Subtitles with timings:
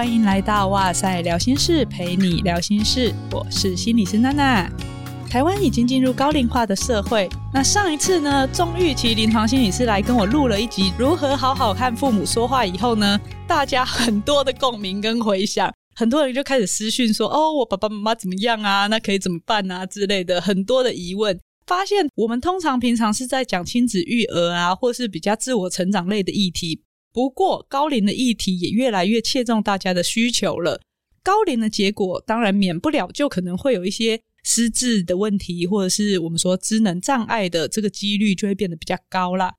[0.00, 3.14] 欢迎来到哇塞聊心事，陪你聊心事。
[3.32, 4.66] 我是心理师娜娜。
[5.28, 18.86] 台湾已经进入高龄化的社会，那上一次呢，钟玉琪临床心理师来跟我录了一集如何好好看父母说话以后呢，大家很多的共鸣跟回响，很多人就开始私讯说：“哦，我爸爸妈妈怎么样啊？
[18.86, 21.38] 那可以怎么办啊？”之类的很多的疑问。
[21.66, 26.80] 发现我们通常平常是在讲亲子育儿啊，或是比较自我成长类的议题。
[27.12, 30.80] 不过，高龄的议题也越来越切中大家的需求了。
[31.22, 39.52] 高龄的结果，当然免不了就可能会有一些失智的问题，或者是我们说智能障碍的这个几率就会变得比较高啦。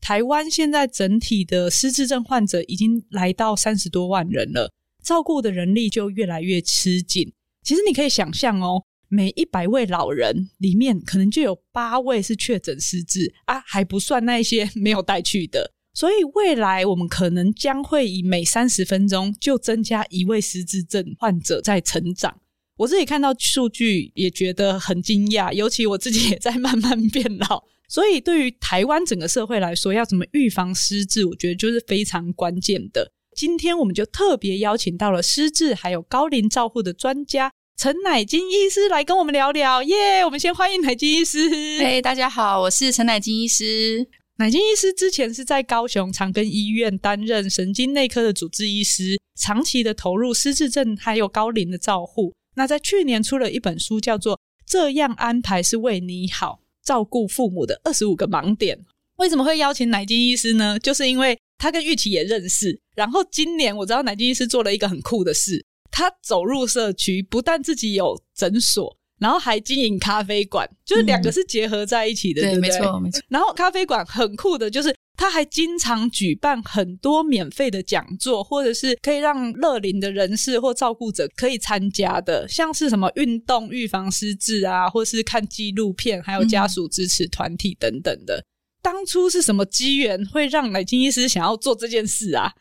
[0.00, 4.72] 台湾现在整体的失智症患者已经来到三十多万人了，
[5.02, 7.32] 照顾的人力就越来越吃紧。
[7.62, 15.72] 其实你可以想象哦，每一百位老人里面，可能就有八位是确诊失智啊，还不算那些没有带去的。
[15.98, 22.32] 所以未来我们可能将会以每三十分钟就增加一位失智症患者在成长。
[22.76, 27.64] 我自己看到数据也觉得很惊讶，尤其我自己也在慢慢变老。
[27.88, 33.10] 所以对于台湾整个社会来说，要怎么预防失智，我觉得就是非常关键的。
[33.34, 39.82] 今天我们就特别邀请到了失智还有高龄照护的专家陈乃菁医师来跟我们聊聊。
[39.82, 40.24] 耶！
[40.24, 41.50] 我们先欢迎乃菁医师。
[41.80, 44.06] 嘿，大家好，我是陈乃菁医师。
[44.40, 52.32] 乃菁医师之前是在高雄长庚医院担任神经内科的主治医师，长期的投入失智症还有高龄的照护。
[52.54, 58.78] 那在去年出了一本书，叫做《这样安排是为你好：照顾父母的二十五个盲点》。
[59.16, 60.78] 为什么会邀请乃菁医师呢？
[60.78, 62.80] 就是因为他跟玉琪也认识。
[62.94, 68.96] 然后今年我知道乃菁医师做了一个很酷的事，他走入社区，不但自己有诊所。
[69.18, 72.68] 然后还经营咖啡馆，就是两个是结合在一起的，嗯、对不对？
[72.68, 73.20] 没错，没错。
[73.28, 88.36] 然后咖啡馆很酷的，就是他还经常举办很多免费的讲座，或者是可以让乐龄的人士或照顾者可以参加的，像是什么运动预防失智啊，或是看纪录片，还有家属支持团体等等的。
[88.36, 88.44] 嗯、
[88.80, 92.52] 当初是什么机缘会让乃金医师想要做这件事啊？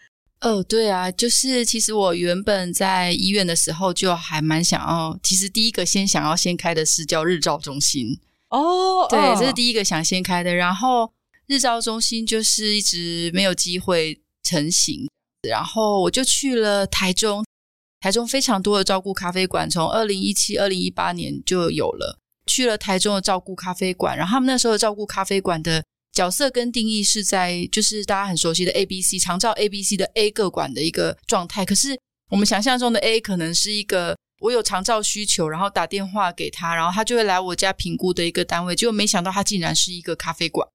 [0.41, 11.11] 哦，对啊，就是其实我原本在医院的时候就还蛮想要，其实第一个先想要先开的是叫日照中心哦，对，这是第一个想先开的，然后
[11.47, 15.09] 日照中心就是一直没有机会成型，
[15.41, 17.43] 然后我就去了台中，
[17.99, 25.83] 台中非常多的照顾咖啡馆，从二零一七、二零一八年就有了，去了台中的照顾咖啡馆，然后他们那时候照顾咖啡馆的。
[26.17, 31.63] 角色跟定义是在，就是大家很熟悉的 A、B、C 长照 A、B、C 的 A 个管的一个状态。
[31.63, 31.95] 可是
[32.31, 38.75] 我们想象中的 A 可能是一个我有长照需求，然后打电话给他，然后他就会来我家评估的一个单位。
[38.75, 40.67] 结果没想到他竟然是一个咖啡馆。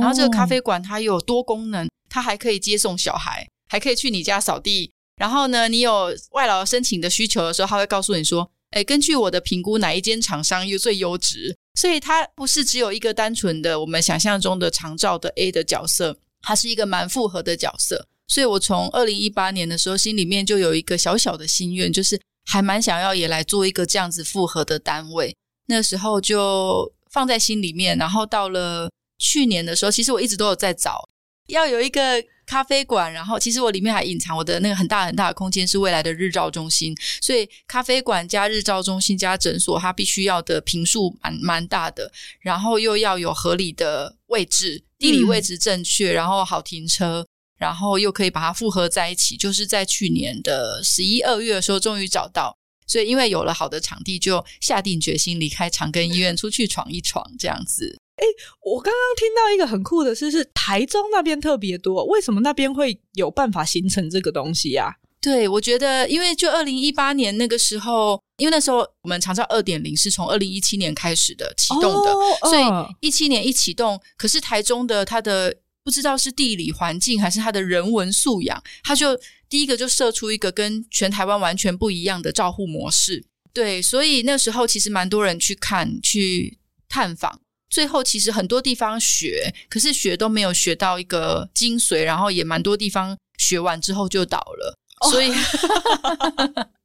[0.00, 4.90] 然后这个咖啡馆它有多功能，它还可以接送小孩，还可以去你家扫地。
[5.16, 18.08] 然后呢，你有外劳申请的需求的时候，他会告诉你说：“诶，根据我的评估，哪一间厂商又最优质？”所以它不是只有一个单纯的我们想象中的长照的 A 的角色，它是一个蛮复合的角色。
[18.26, 25.36] 所以我从二零一八年的时候，心里面就有一个小小的心愿，就是还蛮想要也来做一个这样子复合的单位。
[25.66, 31.08] 那时候就放在心里面，然后到了去年的时候，其实我一直都有在找，
[31.48, 32.24] 要有一个。
[32.46, 42.10] 咖啡馆，然后其实我里面还隐藏我的那个很大很大的空间是未来的日照中心，所以咖啡馆加日照中心加诊所，它必须要的平数蛮蛮大的，
[42.40, 47.26] 然后又要有合理的位置，地理位置正确，然后好停车，
[47.58, 49.36] 然后又可以把它复合在一起。
[49.36, 52.56] 就是在去年的十一二月的时候，终于找到，
[52.86, 57.98] 所以因为有了好的场地，就下定决心离开长庚医院，出去闯一闯，这样子。
[58.16, 58.24] 哎，
[58.62, 64.94] 我刚刚听到一个很酷的事，是台中那边特别多，为什么那边会有办法形成这个东西呀？
[65.20, 72.64] 对，我觉得，因为就二零一八年那个时候，因为那时候我们长照二点零是从二零一七年开始的启动的，哦、所以
[73.00, 79.18] 一七年一启动，可是台中的它的不知道是地理环境还是它的人文素养，它就
[79.54, 83.24] 第一个就设出一个跟全台湾完全不一样的照护模式。
[83.52, 86.58] 对，所以那时候其实蛮多人去看去
[86.88, 87.40] 探访。
[87.70, 95.30] 最后其实很多地方学，可是学都没有学到一个精髓，然后也蛮多地方学完之后就倒了，哦、所 以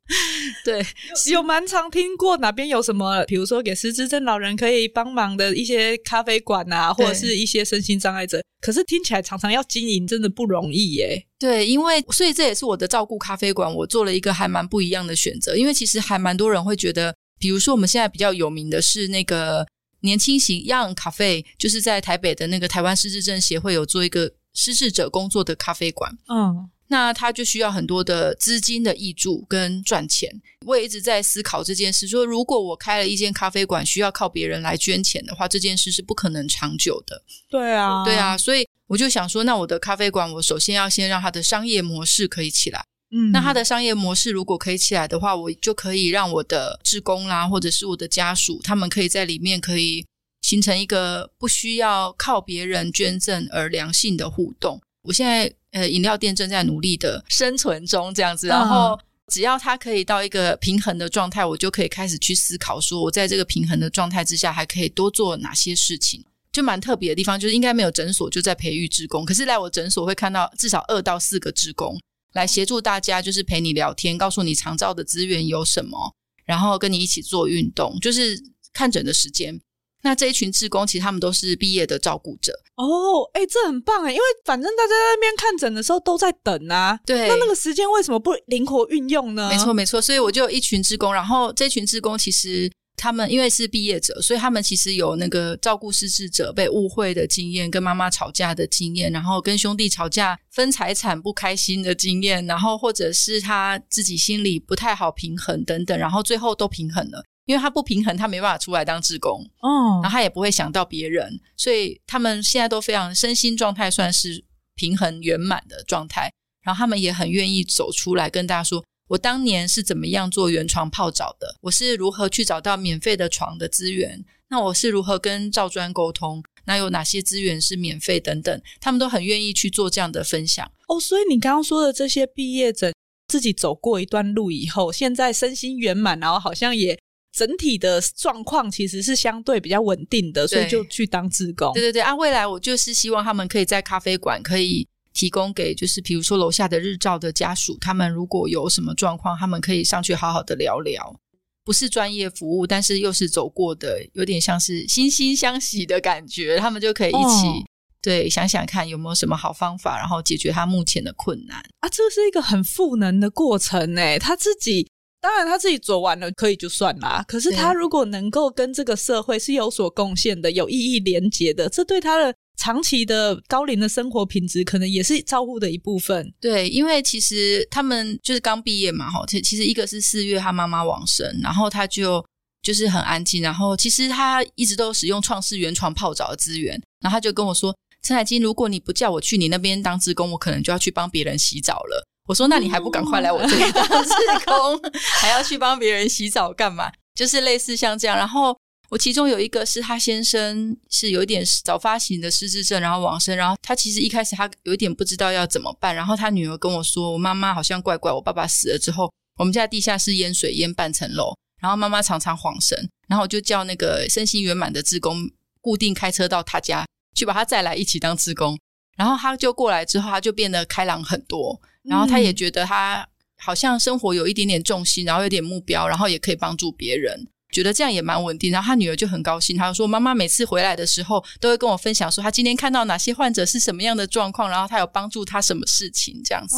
[0.65, 0.83] 对，
[1.31, 11.25] 有蛮常听过哪边有什么，比如说给失智症老人可以帮忙的一些咖啡馆啊，或者是一些身心障碍者，可是听起来常常要经营真的不容易耶。
[11.38, 19.65] 对，因为所以这也是我的照顾咖啡馆，我做了一个还蛮不一样的选择，因为其实还蛮多人会觉得，比如说我们现在比较有名的是那个。
[20.01, 26.09] 年轻型 Young Cafe 就是在台北的那个台湾失智症协会有做一个失智者工作的咖啡馆。
[26.29, 30.41] 嗯，那他就需要很多的资金的益助跟赚钱。
[30.65, 37.24] 我也一直在思考这件事，说如果我开了一间咖啡馆，需要靠别人来捐钱的话，这件事是不可能长久的。
[37.50, 42.83] 对啊，对啊，所以我就想说，那我的咖啡馆，我首先要先让它的商业模式可以起来。
[43.12, 50.06] 嗯，那它的商业模式如果可以起来的话，我就可以让我的职工啦，或者是我的家属，他们可以在里面可以
[50.42, 54.81] 形成一个不需要靠别人捐赠而良性的互动。
[55.03, 58.47] 我现在呃，饮料店正在努力的生存中，这样子。
[58.47, 66.25] 然后只要它可以到一个平衡的状态，我就可以开始去思考，说我在这个平衡的状态之下，还可以多做哪些事情。
[66.51, 71.95] 就蛮特别的地方，就是应该没有诊所就在培育职工，可是来我诊所会看到至少二到四个职工
[72.33, 76.11] 来协助大家，就是陪你聊天，告诉你长照的资源有什么，
[76.45, 78.35] 然后跟你一起做运动，就是
[78.73, 79.61] 看诊的时间。
[80.01, 89.49] 那这一群志工，其实他们都是毕业的照顾者哦，哎、欸，这很棒哎，因为反正大家在那边看诊的时候都在等啊，对，那那个时间为什么不灵活运用呢？
[89.49, 107.23] 没错没错，所以我就有一群志工，然后这群志工其实他们因为是毕业者，所以他们其实有那个照顾失智者被误会的经验，跟妈妈吵架的经验，然后跟兄弟吵架分财产不开心的经验，然后或者是他自己心里不太好平衡等等，然后最后都平衡了。
[107.49, 116.31] 因为他不平衡，他没办法出来当志工，哦，然后他也不会想到别人，所以他们现在都非常身心状态算是平衡圆满的状态。
[116.61, 130.71] 然后他们也很愿意走出来跟大家说，我当年是怎么样做原床泡澡的，我是如何去找到免费的床的资源，那我是如何跟赵专沟通，那有哪些资源是免费等等，他们都很愿意去做这样的分享。
[130.87, 132.93] 哦，所以你刚刚说的这些毕业者
[133.27, 136.99] 自己走过一段路以后，现在身心圆满，然后好像也。
[137.31, 141.71] 整体的状况其实是相对比较稳定的，所以就去当志工。
[141.73, 151.19] 对对对，啊，未来我就是希望他们可以在咖啡馆可以提供给，就是比如说楼下的日照的家属，他们如果有什么状况，他们可以上去好好的聊聊。
[151.63, 156.57] 不是专业服务，但是又是走过的，有点像是惺惺相惜的感觉。
[156.57, 157.63] 他们就可以一起、哦、
[158.01, 161.89] 对想想看有没有什么好方法，然后解决他目前的困难啊。
[161.89, 164.89] 这是一个很赋能的过程诶，他自己。
[165.21, 167.24] 当然，他自己做完了可以就算啦。
[167.27, 176.33] 可是他如果能够跟这个社会是有所贡献的、有意义连结的，这对他的长期的高龄的生活品质，可能也是照顾的一部分。
[176.39, 179.24] 对，因为其实他们就是刚毕业嘛，哈。
[179.27, 182.25] 其其实一个是四月他妈妈往生，然后他就
[182.62, 183.42] 就是很安静。
[183.42, 186.81] 然后其实他一直都使用创世原床泡澡的资源。
[187.01, 187.74] 然后他就跟我说
[188.04, 194.13] ：“陈海金，如果你不叫我去你那边当职工，我可能就要去帮别人洗澡了。”我说：“那你还不赶快来我这里当志
[194.45, 194.79] 工，
[195.19, 196.91] 还要去帮别人洗澡干嘛？
[197.15, 198.15] 就是类似像这样。
[198.15, 198.55] 然后
[198.89, 203.35] 我其中有一个是他先生是有一点早发型的失智症，然后往生。
[203.35, 205.95] 然后他其实一开始他有一点不知道要怎么办。
[205.95, 212.77] 然后他女儿跟我说：‘我妈妈好像怪怪，我爸爸死了之后，我们家地下室淹水淹半层楼，然后妈妈常常晃神。
[213.07, 215.27] 然后我就叫那个身心圆满的志工
[215.61, 216.85] 固定开车到他家
[217.15, 218.55] 去把他载来一起当志工。
[218.95, 221.59] 然后他就过来之后，他就变得开朗很多。”
[221.89, 223.06] 然后他也觉得他
[223.36, 228.51] 好像生活有一点点重心，然后有点目标，然后也可以帮助别人，觉得这样也蛮稳定。
[228.51, 236.57] 然后他女儿就很高兴，他就说：“妈妈每次回来的时候都会跟我分享，说他今天看到哪些患者是什么样的状况，然后他有帮助他什么事情这样子。”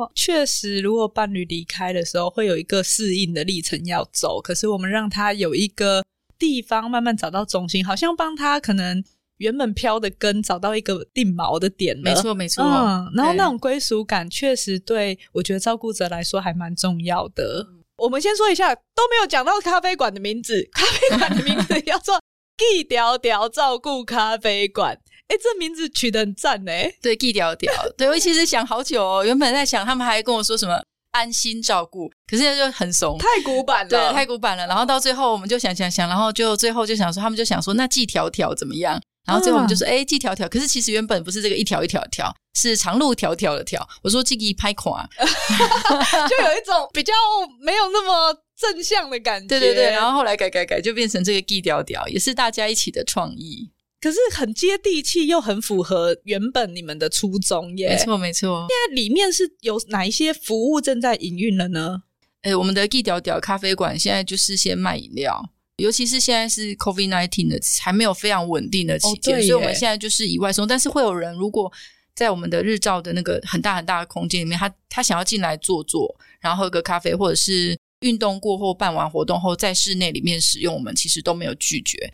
[0.00, 4.40] 哦，确实，如果伴侣离开的时候，会有一个适应的历程要走。
[4.42, 6.02] 可是我们让他有一个
[6.38, 9.04] 地方慢慢找到中心，好像帮他可能。
[9.42, 12.64] 原本飘的根找到一个定锚的点了，没错没错。
[12.64, 17.66] 嗯，然后那种归属感确实对我觉得照顾者来说还蛮重要的。
[17.68, 17.82] 嗯。
[17.96, 22.20] 我们先说一下，都没有讲到咖啡馆的名字， 咖啡馆的名字叫做
[22.56, 24.98] “记条条照顾咖啡馆”。
[25.28, 26.92] 哎，这名字取得很赞哎。
[27.02, 27.72] 对，记条条。
[27.98, 30.80] 对，我其实想好久哦，原本在想他们还跟我说什么。
[31.12, 34.66] 安心照顾，可是现在就很怂，太古板了，对，太古板了。
[34.66, 38.98] 然后到最后，我们就想想想，然后就最后就想说，他们就想说，那记条条怎么样？
[39.24, 40.48] 然后最后我们就说，哎、嗯，记条条。
[40.48, 43.86] 可是其实原本不是这个一条一条条，是长路迢迢的条。
[44.02, 47.12] 我说这个拍垮， 就有一种比较
[47.60, 49.46] 没有那么正向的感觉。
[49.46, 53.70] 对对对，然后后来改改改，就变成这个记条条，也是大家一起的创意。
[54.00, 57.90] 可是很接地气，又很符合原本你们的初衷耶。
[57.90, 58.66] 没错，没错。
[58.68, 62.02] 现在里面是有哪一些服务正在营运了呢？
[62.42, 65.50] 哎，我们的 G 屌屌咖啡馆现在就是先卖饮料，
[65.82, 70.66] 尤其是现在是 COVID nineteen 的，还没有非常稳定的期间，哦，所以我们现在就是以外送。
[70.66, 71.70] 但是会有人如果
[72.14, 82.12] 在我们的日照的那个很大很大的空间里面，他他想要进来坐坐，然后喝个咖啡，或者是运动过后办完活动后在室内里面使用，我们其实都没有拒绝。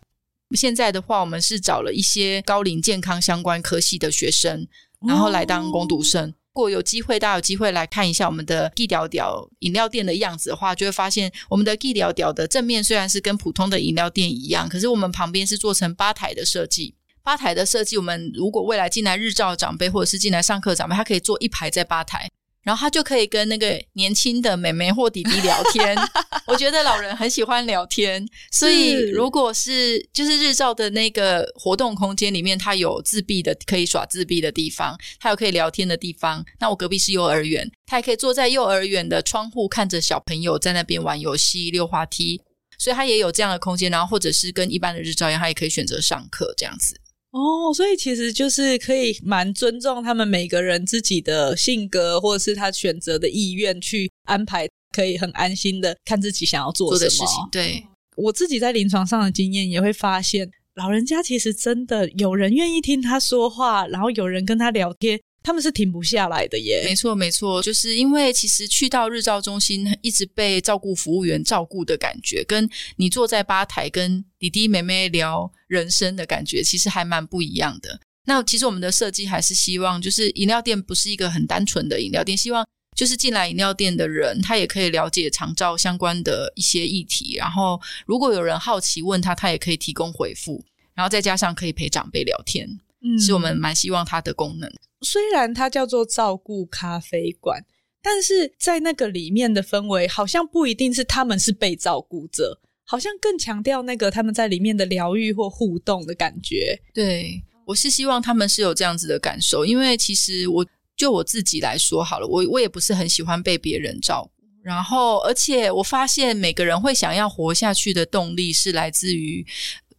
[0.55, 4.67] 现在的话，我们是找了一些高龄健康相关科系的学生，
[5.07, 6.29] 然后来当攻读生。
[6.29, 16.93] 哦、如果有机会，大家有机会来看一下我们的记条条饮料店的样子的话，就会发现我们的记条条的正面虽然是跟普通的饮料店一样，可是我们旁边是做成吧台的设计。
[17.23, 22.29] 吧台的设计，我们如果未来进来日照长辈或者是进来上课长辈，他可以坐一排在吧台。
[22.63, 25.97] 然后他就可以跟那个年轻的妹妹或弟弟聊天。
[26.45, 36.43] 我觉得老人很喜欢聊天，所以如果是就是日照的那个活动空间里面，它有自闭的可以耍自闭的地方，还有可以聊天的地方。
[36.59, 42.41] 那我隔壁是幼儿园，他也可以坐在幼儿园的窗户看着小朋友在那边玩游戏、溜滑梯，
[42.77, 43.89] 所以他也有这样的空间。
[43.89, 46.99] 然后或者是跟一般的日照一样，他也可以选择上课这样子。
[47.31, 57.27] 哦，所以其实就是可以蛮尊重他们每个人自己的性格，或者是他选择的意愿去安排，可以很安心的看自己想要做的事情。
[57.51, 57.85] 对，
[58.17, 65.19] 我自己在临床上的经验也会发现，老人家其实真的有人愿意听他说话，然后有人跟他聊天。
[65.41, 77.99] 他们是停不下来的耶，没错没错，就是因为其实去到日照中心，一直被照顾服务员照顾的感觉，跟你坐在吧台跟弟弟妹妹聊人生的感觉，其实还蛮不一样的。
[78.25, 94.69] 那其实我们的设计还是希望，就是饮料店不是一个很单纯的饮料店，希望就是进来饮料店的人，他也可以了解长照相关的一些议题，然后如果有人好奇问他，他也可以提供回复，然后再加上可以陪长辈聊天，嗯，是我们蛮希望它的功能。
[95.01, 97.63] 虽然它叫做照顾咖啡馆，
[98.01, 106.77] 但是在那个里面的氛围，好像不一定是他们是被照顾者，好像更强调那个他们在里面的疗愈或互动的感觉。
[106.93, 110.65] 对，我是希望他们是有这样子的感受，因为其实我
[110.97, 119.45] 就我自己来说好了，我我也不是很喜欢被别人照顾，然后而且我发现每个人会想要活下去的动力是来自于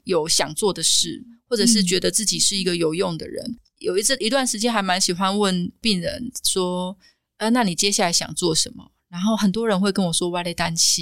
[0.04, 3.44] 有想做的事，或者是觉得自己是一个有用的人。
[3.44, 6.94] 嗯有一次一段时间还蛮喜欢问病人说
[7.38, 11.00] ：“呃，那你接下来想做什么？”然后很多人会跟我说“我在等死”，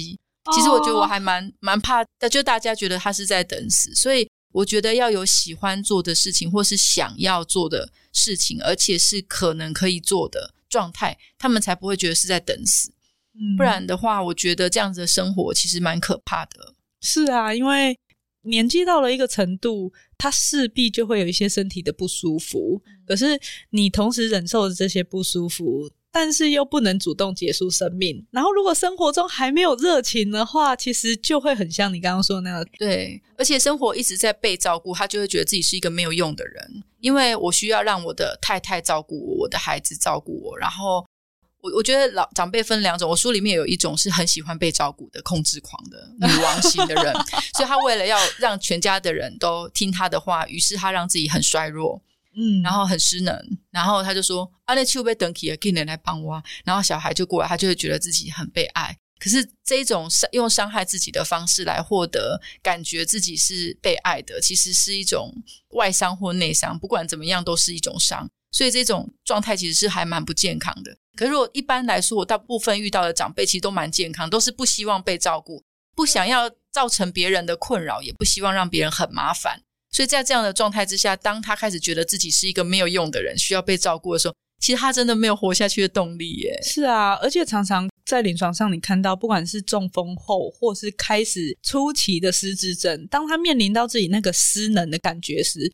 [0.55, 3.93] 其实我觉得我还蛮蛮怕，就大家觉得他是在等死。
[3.93, 12.93] 所以我觉得要有喜欢做的事情，或是想要做的事情，而且是可能可以做的状态，他们才不会觉得是在等死。
[13.33, 16.75] 嗯，不然的话，我觉得这样子的生活其实蛮可怕的。
[17.01, 17.99] 是啊，因为。
[18.43, 22.81] 年纪到了一个程度，他势必就会有一些身体的不舒服。
[23.05, 23.39] 可是
[23.71, 28.25] 你同时忍受着这些不舒服，但是又不能主动结束生命。
[28.31, 32.65] 然后，如果生活中还没有热情的话，其实就会很像你刚刚说的那样。
[32.77, 36.83] 对，而且生活一直在被照顾，他就会觉得自己是一个没有用的人。
[36.99, 41.05] 因为我需要让我的太太照顾我，我的孩子照顾我，然后。
[41.61, 47.13] 我我觉得老长辈分两种，我书里面有一种是很喜欢被照顾的控制狂的女王型的人，
[47.55, 52.01] 所以他为了要让全家的人都听他的话，于是他让自己很衰弱，
[52.35, 53.37] 嗯，然后很失能，
[53.71, 58.97] 然后他就说：“啊，那去被等起了，给人来帮我。”然后小孩就过来，他就会觉得自己很被爱。
[59.19, 65.33] 可是这一种伤用伤害自己的方式来获得感觉自己是被爱的，其实是一种
[65.71, 68.29] 外伤或内伤，不管怎么样都是一种伤。
[68.49, 70.97] 所以这种状态其实是还蛮不健康的。
[71.15, 75.63] 可是如果一般来说，我大部分遇到的长辈其实都蛮健康，都是不希望被照顾，
[75.95, 79.61] 不想要造成别人的困扰，也不希望让别人很麻烦。
[79.91, 86.59] 所以在这样的状态之下，当他开始觉得自己是一个没有用的人，需要被照顾的时候，其实他真的没有活下去的动力耶。
[86.61, 95.73] 是啊，而且常常在临床上，你看到不管是中风后，或是开始初期的失智症，当他面临到自己那个失能的感觉时，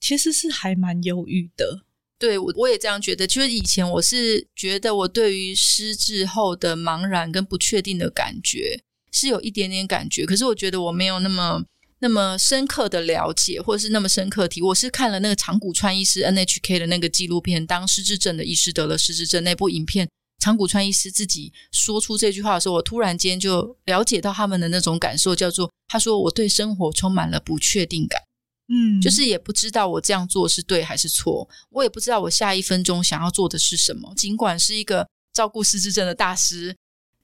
[0.00, 1.84] 其实是还蛮忧郁的。
[2.22, 3.26] 对，我我也这样觉得。
[3.26, 11.64] 就是以前我是觉得我对于失智后的茫然跟不确定的感觉是有一点点感觉，可是我觉得我没有那么
[11.98, 14.62] 那么深刻的了解，或者是那么深刻体。
[14.62, 28.22] 我是看了那个长谷川医师 NHK 的那个纪录片，当失智症的医师得了失智症那部影片，长谷川医师自己说出这句话的时候，我突然间就了解到他们的那种感受，叫做他说我对生活充满了不确定感。
[28.68, 34.12] 嗯，就是也不知道我这样做是对还是错，我也不知道我下一分钟想要做的是什么。
[34.16, 36.74] 尽管是一个照顾失智症的大师，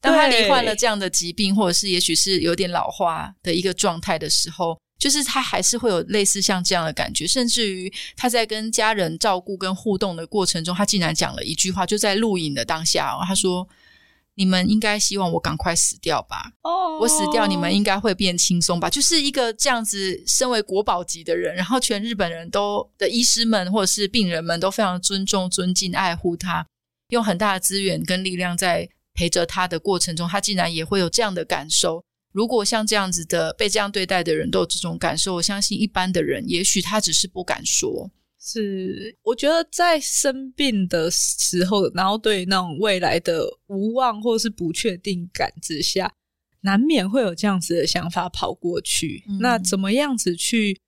[0.00, 7.26] 当他罹患了这样的疾病，或者是也许是有点老化的一个状态的时候，就是他还是会有类似像这样的感觉。
[7.26, 13.66] 甚至于他在跟家人照顾跟互动的过程中，他竟然讲了一句话，就在录影的当下哦，他说。
[14.38, 16.52] 你们应该希望我赶快死掉吧？
[16.62, 17.02] 哦，oh.
[17.02, 18.88] 我死掉，你们应该会变轻松吧？
[18.88, 26.64] 就是一个这样子，身为国宝级的人，然后全日本人都的医师们或者是病人们都非常尊重、尊敬、爱护他，
[27.08, 32.04] 用很大的资源跟力量在陪着他的过程中，他竟然也会有这样的感受。
[32.30, 38.08] 如果像这样子的被这样对待的人都有这种感受，我相信一般的人也许他只是不敢说，
[38.40, 46.14] 是，我觉得在生病的时候，然后对那种未来的无望或是不确定感之下，
[46.60, 49.24] 难免会有这样子的想法跑过去。
[49.28, 50.80] 嗯、那怎么样子去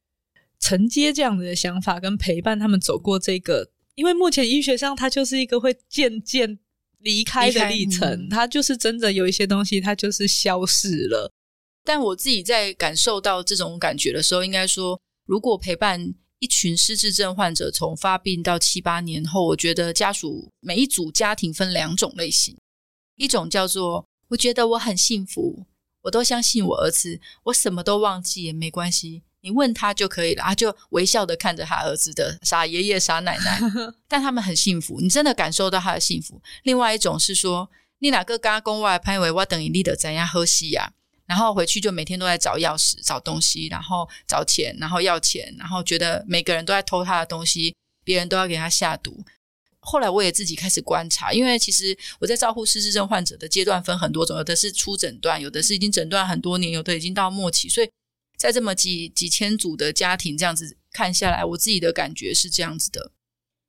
[0.61, 3.71] 承接这样子的想法，跟陪伴他们走过这个？
[3.97, 6.59] 因为目前医学上，它就是一个会渐渐
[7.01, 11.31] 离开的历程，嗯、它就是真的有一些东西，它就是消失了。
[11.85, 22.57] 但我自己在感受到这种感觉的时候，应该说，如果陪伴一群失智症患者从发病到七八年后，我觉得家属每一组家庭分两种类型，
[23.17, 25.67] 一种叫做我觉得我很幸福，
[26.03, 33.61] 我都相信我儿子，我什么都忘记也没关系，你问他就可以了，他就微笑的看着他儿子的傻爷爷傻奶奶，
[34.09, 36.41] 但他们很幸福，你真的感受到他的幸福。
[36.63, 40.95] 另外一种是说，你哪个家公外拍为我等于你的怎样喝西呀？
[41.31, 47.73] 然后回去就每天都在找钥匙、找东西，然后找钱，然后要钱，然后觉得每个人都在偷他的东西，
[48.03, 49.25] 别人都要给他下毒。
[49.79, 57.69] 后来我也自己开始观察，因为其实我在照顾失智症患者的阶段分很多种，有的是初诊断，有的是已经诊断很多年，有的已经到末期。
[57.69, 57.89] 所以
[58.37, 63.13] 在这么几几千组的家庭这样子看下来，我自己的感觉是这样子的：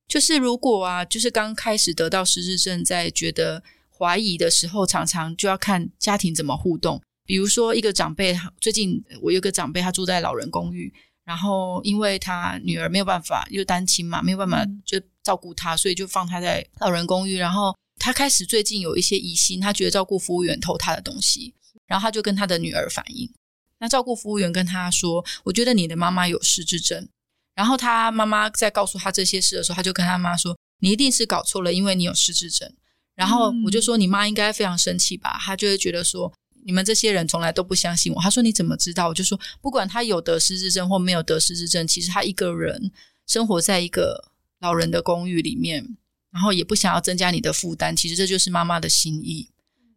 [0.08, 3.62] 就是如果啊，就是刚开始得到失智症，在觉得
[3.96, 7.00] 怀疑的时候，常常就要看家庭怎么互动。
[7.26, 17.38] 比如说，一个长辈，最近我有个长辈，他住在老人公寓，然后因为他女儿没有办法，又单亲嘛，没有办法就照顾他，所以就放他在老人公寓。
[17.38, 21.54] 然后他开始最近有一些疑心，他觉得照顾服务员偷他的东西，
[21.86, 23.32] 然后他就跟他的女儿反映。
[23.80, 27.08] 那照顾服务员跟他说：“我觉得你的妈妈有失智症。”
[27.56, 32.74] 然后他妈妈在告诉他这些事的时候，他就跟他妈说：“你一定是搞错了，因为你有失智症。”
[33.16, 36.34] 然后我就说：“你妈应该非常生气吧？”她就会觉得说。
[36.66, 38.22] 你们这些人从来都不相信我。
[38.22, 42.92] 他说：“你怎么知道？”我就说：“不管他有得失智症或没有得失智症，其实他一个人
[43.28, 45.98] 生活在一个老人的公寓里面，
[46.32, 47.96] 然后也不想要增加你的负担。
[47.96, 49.50] 其实这就是妈妈的心意。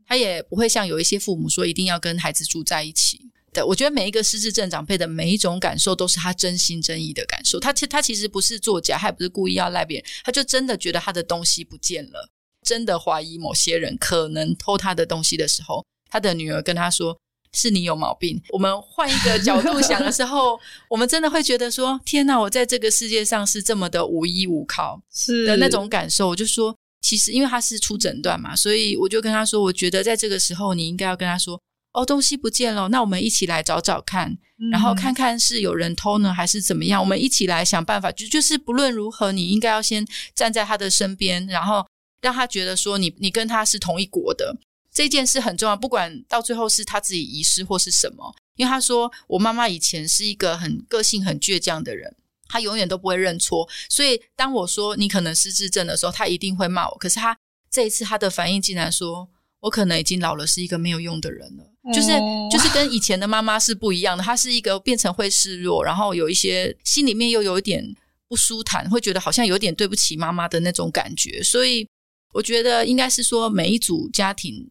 [0.07, 3.31] 他也不会像有一些父母说一定要跟孩子住在一起。
[3.53, 7.61] 对，我觉得每一个失智症长辈的每一种感受都是他真心真意的感受。
[7.61, 12.31] 他其他其实不是作假，他也不是故意要赖别人，他就真的觉得他的东西不见了，
[12.63, 17.19] 真的怀疑某些人可能偷他的东西的时候。”他的女儿跟他说
[17.53, 20.57] ：“是你有毛病。”我们换一个角度想的时候，
[20.89, 26.73] 我们真的会觉得说：“天哪，我在这个世界上是这么的无依无靠，是的那种感受。”我就说
[27.03, 31.61] ：“其实，因为他是出诊断嘛，所以我就跟他说，我觉得在这个时候，你应该要跟他说
[31.95, 34.39] ：‘哦，东西不见了，那我们一起来找找看，
[34.71, 37.01] 然后看看是有人偷呢，还是怎么样？
[37.01, 38.13] 我们一起来想办法。
[38.13, 41.85] 就就是不论如何，你应该要先站在他的身边，然后
[42.21, 44.57] 让他觉得说你，你你跟他是同一国的。”
[44.95, 52.15] 这件事很重要，不管到最后是他自己遗失或是什么，因为他说我妈妈以前是一个很个性很倔强的人，
[52.49, 56.97] 她永远都不会认错，所以当我说你可能失智症的时候，她一定会骂我。
[56.97, 57.37] 可是她
[57.69, 59.29] 这一次她的反应竟然说
[59.63, 62.13] 我可能已经老了，是一个没有用的人了，就是
[62.49, 67.85] 就是跟以前的妈妈是不一样的，她是一个变成会示弱，然后有一些心里面又有一点
[68.29, 71.89] 不舒坦，会觉得好像有点对不起妈妈的那种感觉，所以
[72.33, 74.71] 我觉得应该是说每一组家庭。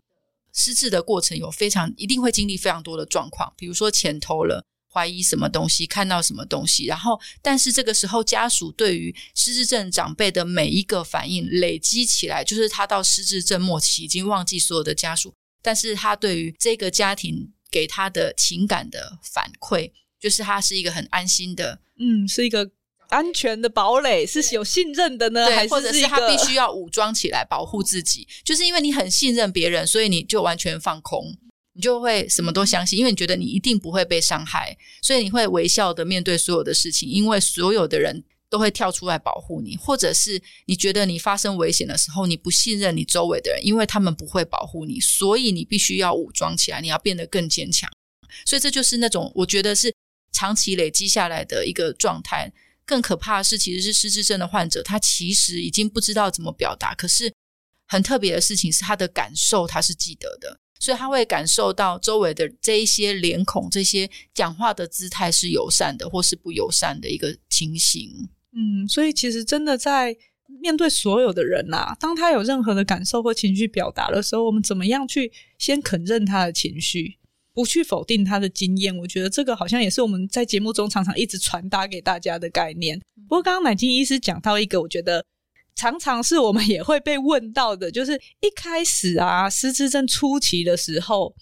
[0.53, 22.71] 失智的过程有非常一定会经历非常多的状况，比如说钱偷了，怀疑什么东西，看到什么东西，然后但是这个时候家属对于失智症长辈的每一个反应累积起来，就是他到失智症末期已经忘记所有的家属，但是他对于这个家庭给他的情感的反馈，就是他是一个很安心的，嗯，是一个。
[23.13, 28.27] 安全的堡垒是有信任的呢，还或者是他必须要武装起来保护自己？
[28.43, 31.37] 就是因为你很信任别人，所以你就完全放空，
[31.73, 47.89] 你就会什么都相信，因为你觉得你一定不会被伤害，所以你会微笑的面对所有的事情，因为所有的人都会跳出来保护你，或者是你觉得你发生危险的时候，你不信任你周围的人，因为他们不会保护你，所以你必须要武装起来，你要变得更坚强。
[48.45, 49.93] 所以这就是那种我觉得是
[50.31, 52.51] 长期累积下来的一个状态。
[52.85, 56.93] 更可怕的是，其实是失智症的患者，他其实已经不知道怎么表达。
[56.95, 57.33] 可是
[57.87, 68.29] 很特别的事情是，他的感受他是记得的，所以他会感受到周围的这一些脸孔、这些讲话的姿态是友善的，或是不友善的一个情形。
[68.51, 70.15] 嗯，所以其实真的在
[70.61, 77.17] 面对所有的人呐、啊，当他有任何的感受或情绪表达的时候，我们怎么样去先肯认他的情绪？
[77.53, 82.99] 不去否定他的经验，我觉得这个好像也是我们在节目中常常一直传达给大家的概念。
[83.29, 85.23] 不过，刚刚乃金医师讲到一个，我觉得
[85.75, 91.35] 常常是我们也会被问到的，就是一开始啊，失智症初期的时候，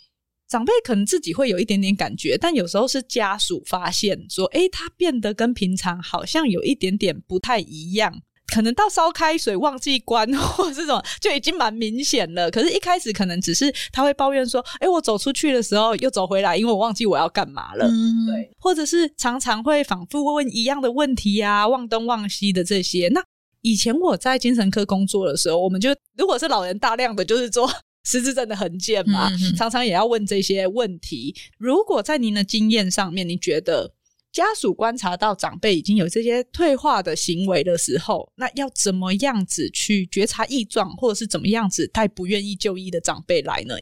[0.47, 8.21] 长辈可能自己会有一点点感觉，但有时候是家属发现说，诶，他变得跟平常好像有一点点不太一样，
[8.53, 12.51] 可能到烧开水忘记关或这种就已经蛮明显了。
[12.51, 17.87] 可是，一开始可能只是他会抱怨说，哎，我走出去的时候又走回来，因为我忘记我要干嘛了。
[17.87, 23.07] 嗯，对，或者是常常会反复问一样的问题啊，忘东忘西的这些。
[23.13, 23.23] 那
[23.61, 27.71] 以前我在精神科工作的时候，我们就如果是老人大量的就是做。
[28.03, 31.35] 失智症的痕迹嘛，嗯、常常也要问这些问题。
[31.59, 33.91] 如果在您的经验上面，你觉得
[34.31, 43.75] 家属观察到长辈已经有这些退化的行为的时候，那要怎么样子去觉察异状，或者是怎么样子带不愿意就医的长辈来呢？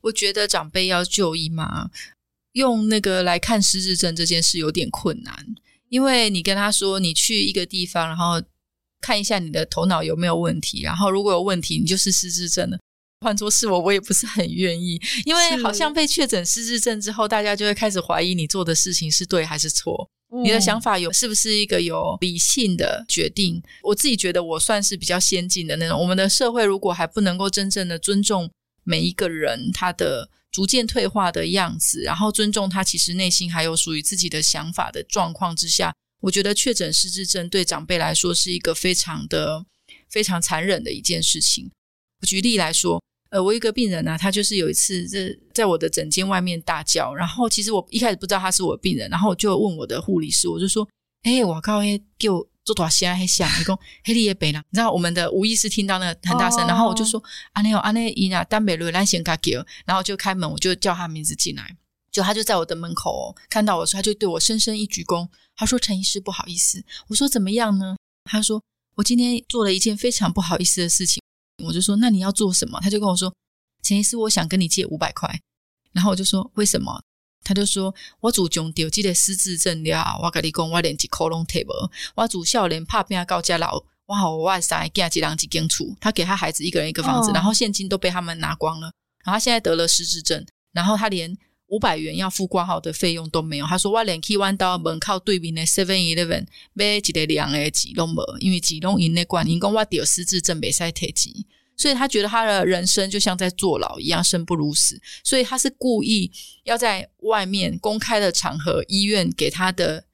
[0.00, 1.90] 我觉得长辈要就医嘛，
[2.52, 5.34] 用那个来看失智症这件事有点困难，
[5.90, 8.42] 因为你跟他说你去一个地方，然后
[9.02, 12.78] 看一下你的头脑有没有问题，然后如果有问题，你就是失智症了。
[13.20, 23.62] 换作是我，我也不是很愿意，因为好像被确诊失智症之后，大家就会开始怀疑你做的事情是对还是错，嗯、你的想法有是不是一个有理性的决定？
[23.82, 26.00] 我自己觉得我算是比较先进的那种。
[26.00, 28.50] 我们的社会如果还不能够真正的尊重
[28.84, 39.66] 每一个人他的逐渐退化的样子，然后尊重他其实内心还有属于自己的想法的状况之下，我觉得确诊失智症对长辈来说是一个非常的
[40.08, 41.70] 非常残忍的一件事情。
[42.26, 42.98] 举例来说。
[43.30, 50.86] 呃，我一个病人呢、他就是有一次在在我的诊间外面大叫，然后其实我一开始不知道他是我的病人，然后我就问我的护理师，我就说
[51.22, 53.48] ：“哎，我靠，哎，给我做多少声还响？
[53.60, 57.22] 你讲黑利也北了。”你知道我们的无意识听到那个很大声，然后我就说
[57.54, 59.52] ：“阿内哦，阿内伊娜丹北瑞兰先卡给。”
[59.86, 61.76] 然后就开门，我就叫他名字进来，
[62.10, 67.94] 就他就在我的门口、哦、看到我说，他就对我深深一鞠躬，他说：“陈医师，不好意思。”我说：“怎么样呢？”
[68.28, 68.60] 他说
[68.96, 71.22] ：“我今天做了一件非常不好意思的事情。”
[71.64, 72.78] 我就说，那你要做什么？
[72.80, 73.34] 他就跟我说，
[73.82, 75.40] 前一次，我想跟你借五百块。
[75.92, 77.02] 然后我就说，为什么？
[77.42, 81.72] 他就说，我祖宗丢记得失智症了，我跟你讲，我连一口拢提无。
[82.14, 88.92] 我祖少年怕变到家老，我好我外甥给他几两几间厝，他给他孩子一个人一个房子，哦、然后现金都被他们拿光了。
[89.24, 91.36] 然后他现在得了失智症，然后他连
[91.70, 93.66] 五百元要付挂号的费用都没有。
[93.66, 101.32] 他说，我连去弯到门口对面的 Seven Eleven 买一个两个钱拢无，因为钱拢因咧管，因讲我得失智症没使提钱。
[101.76, 105.00] 所以他觉得他的人生就像在坐牢一样，生不如死。
[105.24, 106.30] 所以他是故意
[106.64, 110.04] 要在外面公开的场合，医院给他的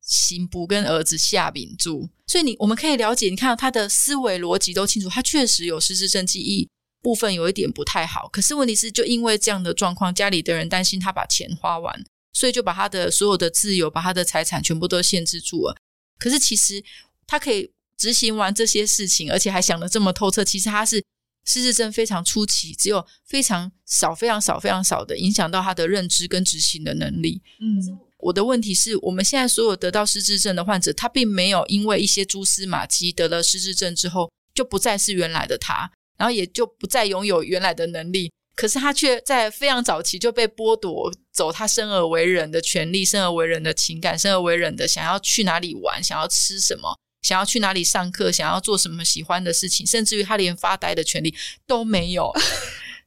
[0.00, 2.08] 新妇跟儿子下秉注。
[2.28, 6.68] 所以你我们可以了解，你看到他的思维逻辑都清楚，他确实有失智症记忆
[7.02, 8.28] 部分有一点不太好。
[8.28, 15.76] 可是问题是，就因为这样的状况，家里的人担心他把钱花完，所以就把他的所有的自由、把他的财产全部都限制住了。
[16.18, 16.82] 可是其实
[17.26, 17.70] 他可以。
[18.00, 21.04] 执行完这些事情，而且还想得这么透彻，其实他是
[21.44, 27.42] 失智症非常初期，只有非常少、非常少、非常少的影响到他的认知跟执行的能力。
[27.60, 46.94] 嗯，我的问题是我们现在所有得到失智症的患者，他并没有因为一些蛛丝马迹得了失智症之后就不再是原来的他，然后也就不再拥有原来的能力，可是他却在非常早期就被剥夺走他生而为人的权利、生而为人的情感、生而为人的想要去哪里玩、想要吃什么。
[47.22, 51.34] 想要去哪里上课，想要做什么喜欢的事情，甚至于他连发呆的权利
[51.66, 52.32] 都没有，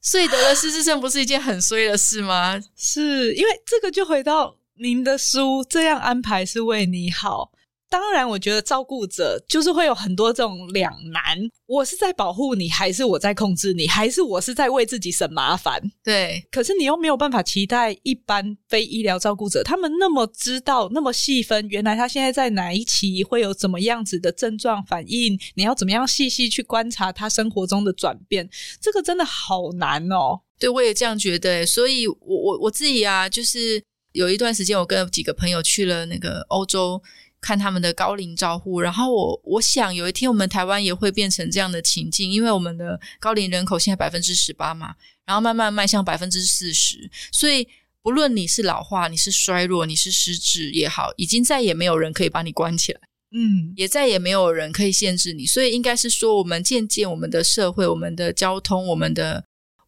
[0.04, 2.62] 所以得了失智症不是一件很衰的事吗？
[2.76, 7.52] 是因为这个就回到您的书，这样安排是为你好。
[7.93, 15.79] 当然，我觉得照顾者就是会有很多这种两难：我是在保护你，还是我在控制你，还是我是在为自己省麻烦？
[16.03, 16.43] 对。
[16.49, 25.39] 可是你又没有办法期待一般非医疗照顾者，他们那么知道、那么细分，原来他现在在哪一期会有怎么样子的症状反应？
[25.53, 28.49] 你要怎么样细细去观察他生活中的转变？
[28.82, 30.39] 这个真的好难哦。
[30.58, 31.63] 对，我也这样觉得。
[31.63, 33.79] 所以我我我自己啊，就是
[34.13, 36.99] 有一段时间，我跟几个朋友去了那个欧洲。
[37.43, 47.67] 看他们的高龄照护，然后我我想有一天我们台湾也会变成这样的情境，因为我们的高龄人口现在百分之十八嘛，然后慢慢迈向百分之四十，所以
[48.01, 53.01] 不论你是老化、你是衰弱、你是失智也好，已经再也没有人可以把你关起来，
[53.36, 59.43] 嗯，也再也没有人可以限制你，所以应该是说，我们渐渐我们的社会、我们的交通、我们的。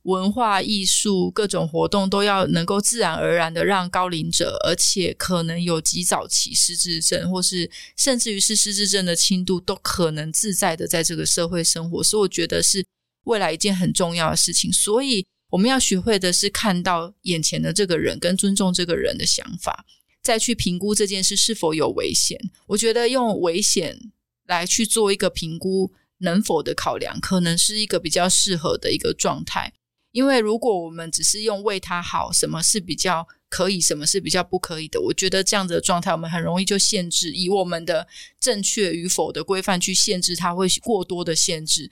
[0.05, 12.03] 文化艺术各种活动都要能够自然而然的让高龄者，而且可能有极早期失智症，或是甚至于是失智症的轻度，都可能自在的在这个社会生活。
[12.03, 12.85] 所以我觉得是
[13.23, 14.71] 未来一件很重要的事情。
[14.71, 19.85] 所以我们要学会的是看到眼前的这个人，跟尊重这个人的想法，
[20.21, 22.39] 再去评估这件事是否有危险。
[22.67, 24.11] 我觉得用危险
[24.45, 29.73] 来去做一个评估能否的考量，可能是一个比较适合的一个状态。
[30.15, 38.07] 因为如果我们只是用为他好，什么是比较可以，什么是比较不可以的，我觉得这样子的状态，我们很容易就限制，以我们的
[38.39, 41.91] 正确与否的规范去限制他，会过多的限制。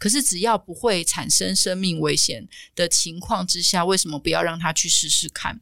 [0.00, 5.60] 可是只要不会产生生命危险的情况之下，为什么不要让他去试试看？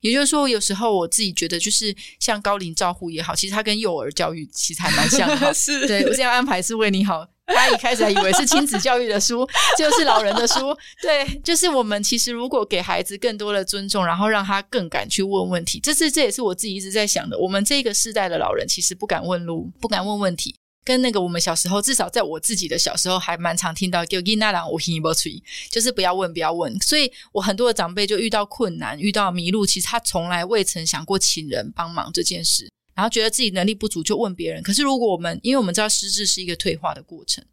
[0.00, 5.52] 也就是说，有时候我自己觉得，就是像高龄照护也好，其实他跟幼儿教育其实还蛮像的。
[5.52, 7.28] 是，对，我这样安排是为你好。
[7.46, 10.76] 他一开始还以为是亲子教育的书，就是老人的书。
[11.00, 17.38] 对，就是我们其实如果给孩子更多的尊重，然后让他更敢去问问题，这是这也是我自己一直在想的。
[17.38, 24.20] 我们这个世代的老人其实不敢问路，不敢问问题，跟那个我们小时候，至少在我自己的小时候，还蛮常听到“”，就
[25.80, 26.78] 是不要问，不要问。
[26.80, 32.70] 所以我很多的长辈就遇到困难，遇到迷路，其实他从来未曾想过请人帮忙这件事。
[32.94, 37.44] 然后觉得自己能力不足就问别人，可是如果我们，因为我们知道失智是一个退化的过程，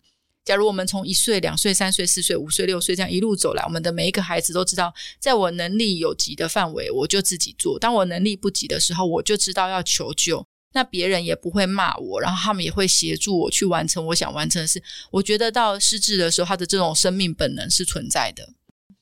[0.44, 14.82] 假如我们从一岁、两岁、三岁、四岁、五岁、六岁这样一路走来，我们的每一个孩子都知道，在我能力有及的范围，我就自己做；当我能力不及的时候，我就知道要求救，那别人也不会骂我，然后他们也会协助我去完成我想完成的事。
[15.12, 18.50] 我觉得到失智的时候，他的这种生命本能是存在的。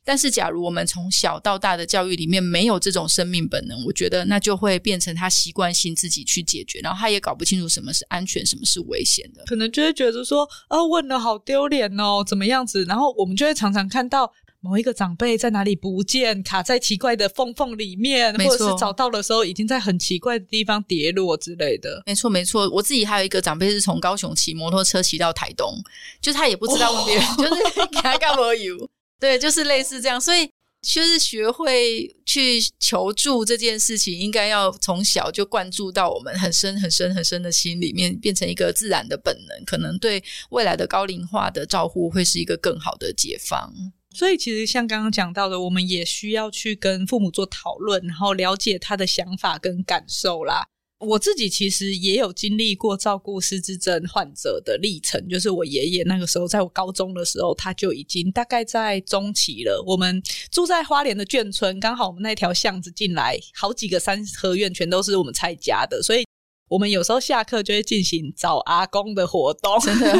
[0.08, 12.86] 但是，假如我们从小到大的教育里面没有这种生命本能，我觉得那就会变成他习惯性自己去解决，然后他也搞不清楚什么是安全，什么是危险的，可能就会觉得说，啊，问了好丢脸哦，怎么样子？
[12.86, 22.02] 然后我们就会常常看到某一个长辈在哪里不见，卡在奇怪的缝缝里面，或者是找到的时候已经在很奇怪的地方跌落之类的。
[22.06, 22.70] 没错，没错。
[22.70, 25.76] 我自己还有一个长辈是从高雄骑摩托车骑到台东，
[26.22, 27.52] 就他也不知道问别人，哦、就是
[27.91, 28.89] 给他干嘛油。
[29.19, 30.49] 对，就是类似这样，所以
[30.82, 43.73] 就是学会去求助这件事情，应该要从小就灌注到我们很深、很深、很深的心里面，变成一个自然的本能，可能对未来的高龄化的照护会是一个更好的解放。
[44.15, 50.65] 所以，其实像刚刚讲到的，我们也需要去跟父母做讨论，然后了解他的想法跟感受啦。
[51.00, 59.84] 我自己其实也有经历过照顾失智症患者的历程，就是我爷爷那个时候，在我高中的时候，他就已经大概在中期了。
[59.86, 66.26] 我们住在花莲的眷村，刚好我们那条巷子进来好几个三合院，全都是我们蔡家的，所以
[66.68, 70.12] 我们有时候下课就会进行找阿公的活动，真的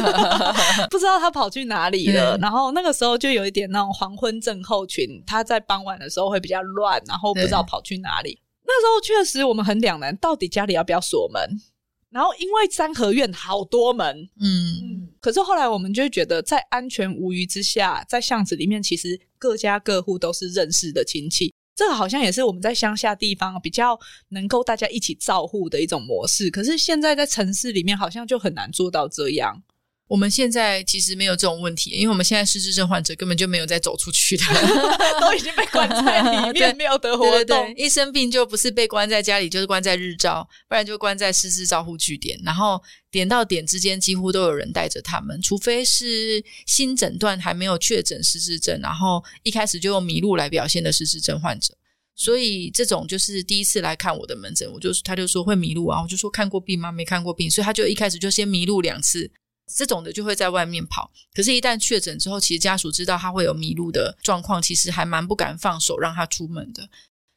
[0.90, 2.38] 不知道他跑去哪里了。
[2.38, 8.38] 然后那个时候就有一点那种黄昏症候群，他在傍晚的时候会比较乱，然后不知道跑去哪里。
[8.70, 11.42] 那时候确实我们很两难，到底家里要不要锁门？
[12.10, 26.50] 然后因为三合院好多门，嗯，可是后来我们就会觉得，在安全无虞之下，在巷子里面，其实各家各户都是认识的亲戚，这个好像也是我们在乡下地方比较能够大家一起照护的一种模式。
[26.50, 29.62] 可是现在在城市里面，好像就很难做到这样。
[30.08, 34.44] 我们现在其实没有这种问题，因为我们现在失智症患者根本就没有再走出去的，
[35.20, 37.32] 都已经被关在里面，没有得活动。
[37.32, 42.40] 对对对，一生病就不是被关在家里，就是关在日照，不然就关在失智照护据点。
[42.42, 51.74] 然后点到点之间几乎都有人带着他们，除非是新诊断还没有确诊失智症，然后一开始就用迷路来表现的失智症患者。
[52.16, 56.90] 所以这种就是第一次来看我的门诊，我就他就说会迷路啊，我就说看过病吗？
[56.90, 59.30] 没看过病，所以他就一开始就先迷路两次。
[59.68, 66.88] 这种的就会在外面跑，可是，一旦确诊之后，其实家属知道他会有迷路的状况，其实还蛮不敢放手让他出门的。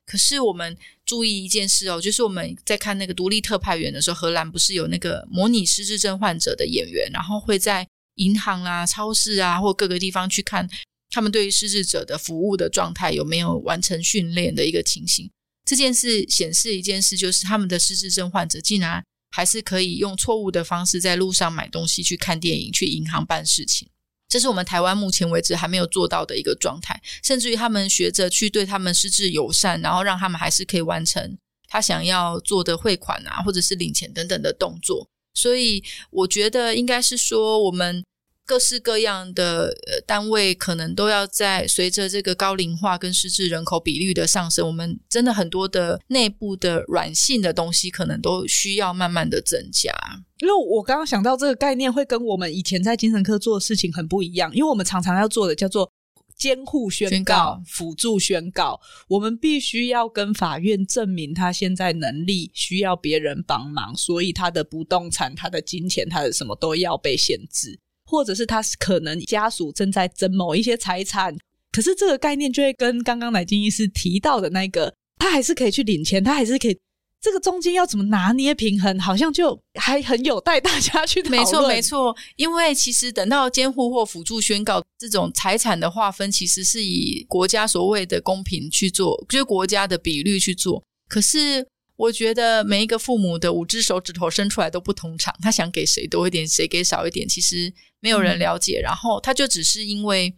[0.06, 10.70] 可是我们注意一件事哦，就是我们在看那个独立特派员的时候，荷兰不是有那个模拟失智症患者的演员，然后会在银行啊、超市啊或各个地方去看
[11.10, 15.30] 他们对于失智者的服务的状态有没有完成训练的一个情形。
[15.66, 19.04] 这件事显示一件事，就是他们的失智症患者竟然。
[19.32, 23.88] 还是可以用错误的方式在路上买东西、去看电影、去银行办事情，
[24.28, 27.02] 这是我们台湾目前为止还没有做到的一个状态。
[27.24, 35.08] 甚至于他们学着去对他们失智友善，然后让他们还是可以完成他想要做的汇款啊，或者是领钱等等的动作。
[35.34, 38.04] 所以我觉得应该是说我们。
[38.52, 39.74] 各式各样的
[40.06, 49.90] 单位可能都要在随着这个高龄化跟失智人口比率的上升，我们真的很多的内部的软性的东西可能都需要慢慢的增加。
[50.40, 55.90] 因为我刚刚想到这个概念会跟我们以前在精神科做的事情很不一样，因为我们常常要做的叫做
[56.36, 67.80] 监护宣告、宣告辅助宣告，我们必须要跟法院证明他现在能力需要别人帮忙，所以他的不动产、他的金钱、他的什么都要被限制。
[68.12, 71.34] 或者是他可能家属正在争某一些财产，
[71.72, 76.78] 可是这个概念就会跟刚刚乃金医师提到的那个，他还是可以去领钱，他还是可以
[77.22, 81.40] 这个中间要怎么拿捏平衡，好像就还很有待大家去讨论。
[81.40, 90.84] 没错，没错，因为其实等到监护或辅助宣告这种财产的划分，其实是以国家所谓的公平去做，就是国家的比率去做。
[91.08, 97.72] 可是我觉得每一个父母的五只手指头伸出来都不同长，他想给谁多一点，谁给少一点，其实
[98.02, 98.82] 没有人了解。
[98.82, 100.36] 嗯、然后他就只是因为。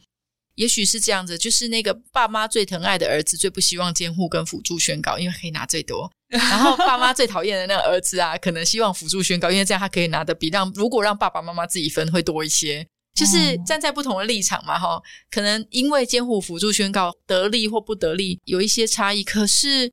[0.56, 6.08] 也许是这样子，就是那个爸妈最疼爱的儿子最不希望监护跟辅助宣告，因为可以拿最多。
[6.30, 12.86] 然后爸妈最讨厌的那个儿子啊，可能希望辅助宣告，因为这样他可以拿的比让如果让爸爸妈妈自己分会多一些。
[13.16, 19.24] 就是站在不同的立场嘛，哈，可能因为监护辅助宣告得利或不得利有一些差异。
[19.24, 19.92] 可是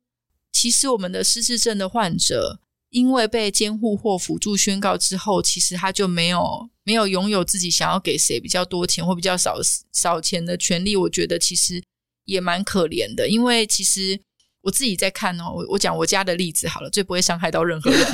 [0.51, 2.59] 其实我们的失智症的患者。
[2.91, 9.57] 因为被监护或辅助宣告之后，其实他就没有没有拥有自己想要给谁比较多钱或比较少
[9.93, 10.95] 少钱的权利。
[10.95, 11.81] 我觉得其实
[12.25, 14.19] 也蛮可怜的，因为其实
[14.61, 18.01] 我自己在看哦，我我讲我家的例子好了，最不会伤害到任何人。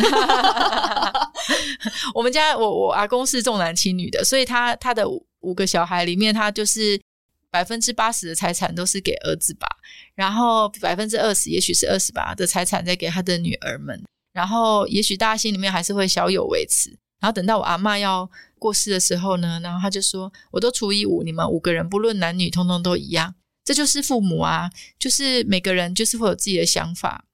[2.13, 5.07] 我们家我我阿公是重男轻女的，所以他他的
[5.39, 6.99] 五个小孩里面，他就是
[7.49, 9.67] 百分之八十的财产都是给儿子吧，
[10.13, 14.03] 然后百分之二十，也许是二十吧的财产再给他的女儿们。
[14.37, 16.91] 然后，也许大家心里面还是会小有维持。
[17.19, 23.33] 然后等到我阿妈要过世的时候呢，然后他就说：“我都除以五，你们五个人不论男女，通通都一样。
[23.65, 24.69] 这就是父母啊，
[24.99, 27.25] 就是每个人就是会有自己的想法。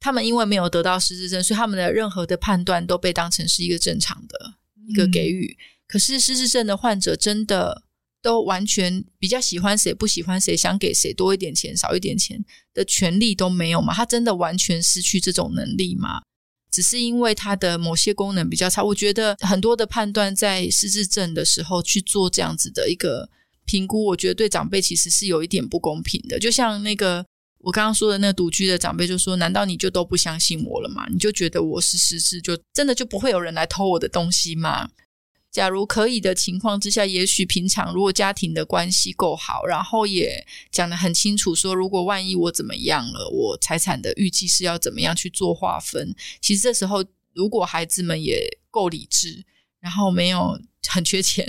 [0.00, 4.54] 他们因为没有得到失智症，所以他们的任何的判断都被当成是一个正常的
[4.88, 5.56] 一个给予。
[5.56, 7.84] 嗯、可是失智症的患者真的
[8.20, 12.44] 都完全比较喜欢谁，不喜欢谁，想给谁多一点钱，少一点钱
[12.74, 13.94] 的权利都没有吗？
[13.94, 16.22] 他真的完全失去这种能力吗？”
[16.78, 23.28] 只是因为它的某些功能比较差，我觉得很多的判断在失智症的时候去做这样子的一个
[23.64, 26.38] 评估，我觉得对长辈其实是有一点不公平的。
[26.38, 27.26] 就像那个
[27.58, 31.04] 我刚刚说的那个独居的长辈就说：“难道你就都不相信我了吗？
[31.10, 34.88] 你就觉得我是失智，就真的就不会有人来偷我的东西吗？”
[35.58, 46.14] 假如可以的情况之下，也许平常如果家庭的关系够好，然后也讲得很清楚，说如果万一我怎么样了，我财产的预计是要怎么样去做划分。
[46.40, 49.44] 其实这时候，如果孩子们也够理智，
[49.80, 51.44] 然后没有很缺钱，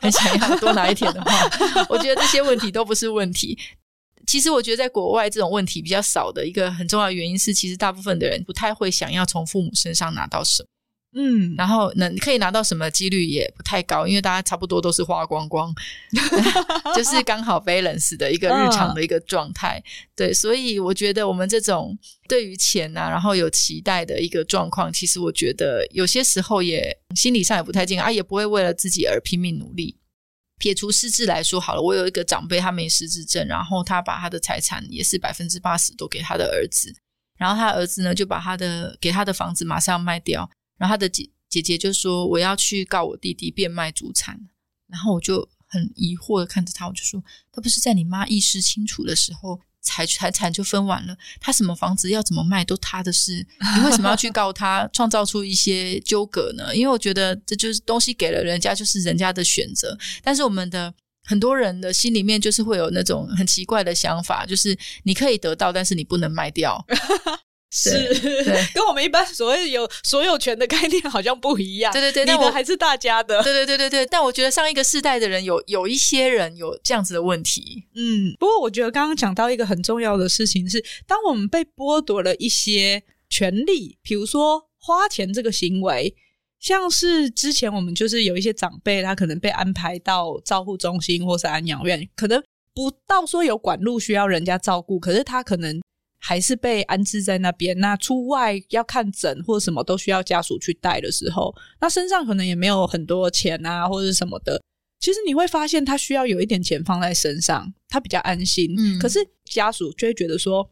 [0.00, 1.48] 很想要多拿一点的话，
[1.88, 3.56] 我觉得这些问题都不是问题。
[4.26, 10.68] 其实我觉得在国外这种问题比较少的一个很重要的原因是，其实大部分的人不太会想要从父母身上拿到什么。
[11.18, 15.74] 嗯，然后能可以拿到什么几率也不太高，因为大家差不多都是花光光，
[16.94, 19.82] 就是刚好 balance 的一个日常的一个状态。
[20.14, 21.98] 对，所以我觉得我们这种
[22.28, 29.96] 对于钱啊，然后有期待的一个状况，其实我觉得有些时候也心理上也不太健康啊，也不会为了自己而拼命努力。
[30.58, 36.94] 撇除失智来说好了，我有一个长辈，他没失智症，然后他把他的财产也是百分之八十都给他的儿子，
[37.38, 40.50] 然后他儿子呢就把他的给他的房子马上要卖掉。
[40.78, 44.38] 然后他的姐姐姐就说：“我要去告我弟弟变卖祖产。”
[44.88, 51.16] 然后我就很疑惑的看着他，我就说：“他不是在你妈意识清楚的时候，财财产就分完了？
[51.40, 56.74] 他什么房子要怎么卖都他的事，你为什么要去告他，创造出一些纠葛呢？
[56.74, 59.96] 因为我觉得这就是东西给了人家，就是人家的选择。
[60.22, 60.92] 但是我们的
[61.24, 66.84] 很多人的心里面就是会有那种很奇怪的想法，就是你可以得到，但是你不能卖掉。”
[67.78, 67.90] 是，
[68.72, 71.92] 跟我们一般所谓有所有权的概念好像不一样。
[71.92, 73.42] 对对对，你的还是大家的。
[73.42, 77.84] 对对对对对，但我觉得上一个世代的人有有一些人有这样子的问题。
[77.94, 86.16] 嗯，不过我觉得刚刚讲到一个很重要的事情是，当我们被剥夺了一些权利，比如说花钱这个行为，
[86.58, 92.42] 像是之前我们就是有一些长辈，他可能被安排到照护中心或是安养院，可能
[92.74, 95.78] 不到说有管路需要人家照顾，可是他可能。
[96.18, 104.60] 还是被安置在那边，那出外要看诊或者什么都需要家属去带的时候，那身上可能也没有很多钱啊，或者什么的。
[104.98, 108.74] 其实你会发现，他需要有一点钱放在身上，他比较安心。
[108.78, 110.68] 嗯，可是家属就会觉得说，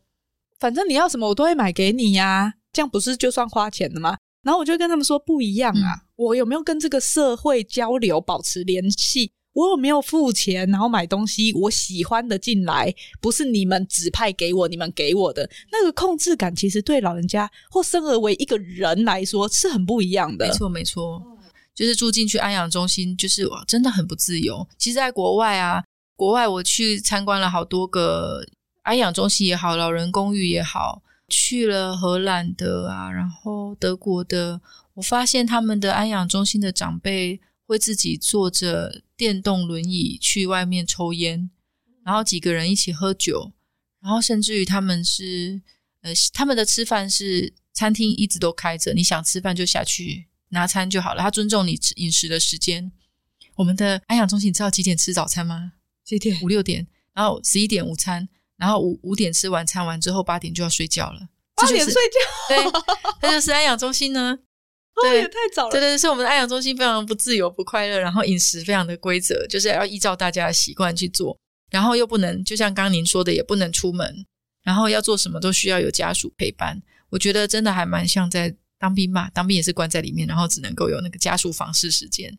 [0.58, 4.16] 反正你要什么我都会买给你呀，这样不是就算花钱了吗？
[4.42, 9.30] 然后我就跟他们说不一样啊，嗯，我有没有跟这个社会交流、保持联系？
[9.54, 20.46] 我有没有付钱，然后买东西，我喜欢的进来，不是你们指派给我，你们给我的那个控制感，其实对老人家或生而为一个人来说是很不一样的。
[20.46, 21.22] 没错，没错，
[21.72, 24.66] 就是住进去安养中心，就是哇，真的很不自由。
[24.76, 25.84] 其实，在国外啊，
[26.16, 28.44] 国外我去参观了好多个
[28.82, 34.60] 安养中心也好，老人公寓也好，去了荷兰的啊，然后德国的，
[34.94, 37.40] 我发现他们的安养中心的长辈。
[37.66, 41.50] 会自己坐着电动轮椅去外面抽烟，
[42.04, 43.52] 然后几个人一起喝酒，
[44.00, 45.62] 然后甚至于他们是
[46.02, 51.22] 呃，他们的吃饭是餐厅一直都开着，你想吃饭就下去拿餐就好了。
[51.22, 52.92] 他尊重你吃饮食的时间。
[53.56, 55.72] 我们的安养中心，你知道几点吃早餐吗？
[56.04, 56.38] 几点？
[56.42, 61.28] 五六点，然后十一点午餐，然后五五点吃晚餐完之后八点就要睡觉了。
[61.54, 62.48] 八点睡觉？
[62.48, 62.82] 对，
[63.22, 64.38] 这就是安养中心呢。
[65.02, 65.70] 对，哦、也太早了。
[65.70, 71.36] 对对对，是我们的爱养中心非常不自由不快乐，然后饮食非常的规则，就是要依照大家的习惯去做，
[71.70, 74.24] 然后又不能就像刚刚您说的，也不能出门，
[74.62, 76.80] 然后要做什么都需要有家属陪伴。
[77.10, 82.36] 我觉得真的还蛮像在当兵嘛，当兵也是关在里面，然后只能够有那个家属访视时间。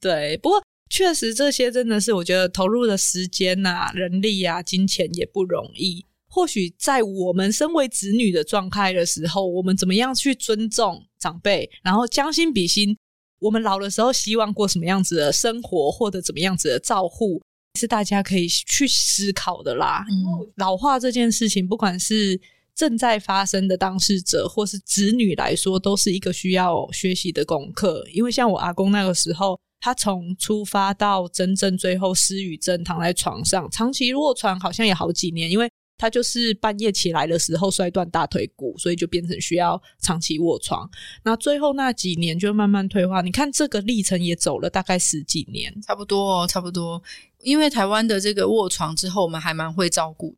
[0.00, 6.04] 对，不过确实这些真的是我觉得投入的时间呐、啊、人力啊、金钱也不容易。
[6.28, 12.96] 或许在我们身为子女的状态的时候，我们怎么样去尊重长辈，然后将心比心，
[13.40, 17.40] 我们老的时候希望过什么样子的生活，或者怎么样子的照护，
[17.78, 20.04] 是大家可以去思考的啦。
[20.08, 22.40] 嗯，老化这件事情，不管是
[22.74, 28.06] 正在发生的当事者，或是子女来说，都是一个需要学习的功课。
[28.12, 29.58] 因为像我阿公那个时候。
[29.78, 40.88] 他从出发到真正最后失语症躺在床上，长期卧床好像也好几年，因为他就是半夜起来的时候摔断大腿骨，所以就变成需要长期卧床。
[41.24, 47.02] 那最后那几年就慢慢退化，你看这个历程也走了大概十几年，差不多哦，差不多。
[47.42, 50.36] 因为台湾的这个卧床之后，我们还蛮会照顾，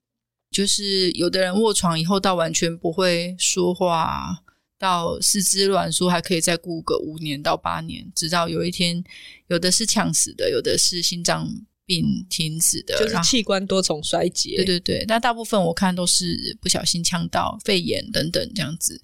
[0.51, 4.43] 就是有的人卧床以后到完全不会说话。
[4.81, 9.03] 到四肢软缩，还可以再顾个五年到八年，直到有一天，
[9.49, 11.49] 有的是呛死的，有的是心脏
[11.89, 14.57] 病停止的，就是器官多重衰竭。
[14.57, 19.01] 对对对，那大部分我看都是不小心呛到肺炎等等这样子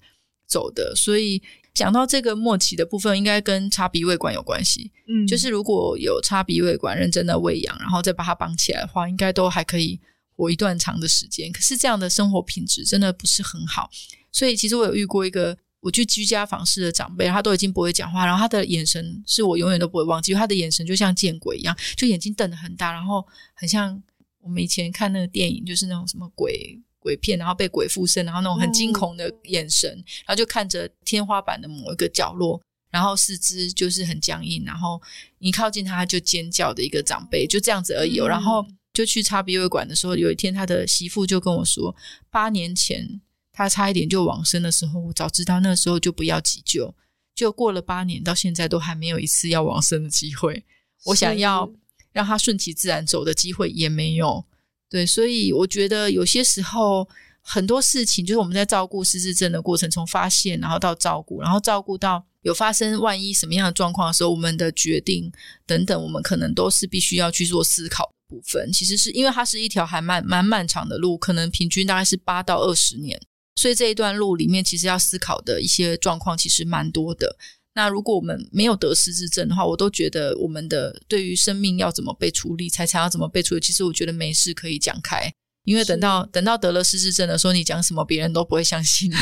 [0.47, 0.95] 走的。
[0.95, 1.41] 所以
[1.73, 4.91] 讲到这个末期的部分，应该跟插鼻胃管有关系。
[5.07, 9.99] 嗯，就是如果有插鼻胃管认真的喂养，然后再把它绑起来的话，应该都还可以
[10.35, 11.51] 活一段长的时间。
[11.51, 13.89] 可是这样的生活品质真的不是很好。
[14.31, 15.57] 所以其实我有遇过一个。
[15.85, 23.23] 我去居家访视的长辈，他都已经不会讲话，然后他的眼神是我永远都不会忘记，他的眼神就像见鬼一样，就眼睛瞪得很大，然后
[23.53, 24.01] 很像
[24.41, 32.59] 我们以前看那个电影，就是那种什么鬼鬼片，然后被鬼附身，然后那种很惊恐的眼神，嗯、然后就看着天花板的某一个角落，
[32.89, 34.99] 然后四肢就是很僵硬，然后
[35.37, 38.19] 你靠近他就尖叫的一个长辈，就这样子而已。
[38.19, 41.95] 嗯、然后就去插鼻胃管的时候，有一天他的媳妇就跟我说，
[42.31, 43.21] 八年前。
[43.55, 46.93] 他差一点就往生的时候，我早知道那时候就不要急救。
[47.33, 50.63] 就过了八年，到现在都还没有一次要往生的机会。
[51.05, 51.69] 我想要
[52.11, 54.43] 让他顺其自然走的机会也没有。
[54.89, 57.07] 对，所以我觉得有些时候
[57.41, 65.31] 很多事情，就是我们在照顾失智症的过程，从发现然后到照顾，然后照顾到有发生万一什么样的状况的时候，我们的决定
[65.65, 68.71] 等等，我们可能都是必须要去做思考的部分。
[68.71, 73.21] 其实是因为它是一条还蛮蛮漫长的路，可能平均大概是八到二十年。
[73.55, 77.37] 所以这一段路里面，其实要思考的一些状况其实蛮多的。
[77.73, 85.31] 那如果我们没有得失智症的话，我都觉得我们的对于生命要怎么被处理，财产要怎么被处理，其实我觉得没事可以讲开。
[85.63, 89.15] 因为等到等到得了失智症的时候，你讲什么别人都不会相信你。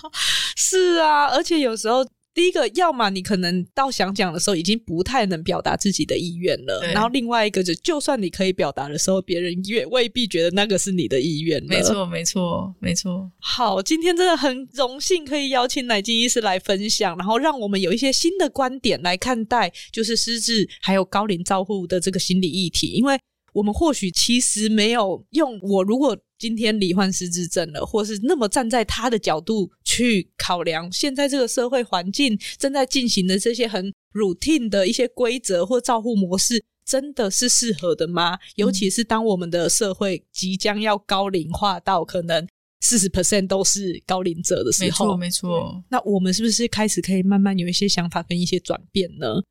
[0.56, 2.06] 是啊，而且有时候。
[2.36, 11.64] 第一个，要么你可能到想讲的时候已经不太能表达自己的意愿了，然后另外一个就，就算你可以表达的时候，别人也未必觉得那个是你的意愿。
[11.64, 13.30] 没错，没错，没错。
[13.38, 23.18] 好，今天真的很荣幸可以邀请乃金医师来分享，然后让我们有一些新的观点来看待，就是失智还有高龄照护的这个心理议题，因为
[23.56, 26.16] 我们或许其实没有用我如果。
[26.38, 38.36] 今天罹患失智症了，或是那么站在他的角度去考量，现在这个社会环境正在进行的这些很 routine 的一些规则或照护模式，真的是适合的吗？
[38.56, 42.46] 尤其是当我们的社会即将要高龄化到可能
[42.82, 45.84] 四十 percent 都是高龄者的时候，没错，没错。
[45.88, 49.42] 那我们是不是开始可以慢慢有一些想法跟一些转变呢？